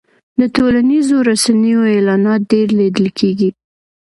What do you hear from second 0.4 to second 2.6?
ټولنیزو رسنیو اعلانات